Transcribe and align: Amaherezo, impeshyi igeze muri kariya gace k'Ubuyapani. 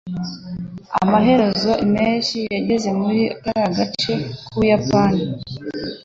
Amaherezo, 1.01 1.71
impeshyi 1.85 2.41
igeze 2.59 2.89
muri 2.99 3.21
kariya 3.43 3.69
gace 3.77 4.11
k'Ubuyapani. 4.47 5.21